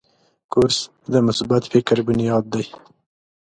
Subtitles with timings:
[0.51, 0.77] کورس
[1.11, 2.65] د مثبت فکر بنیاد دی.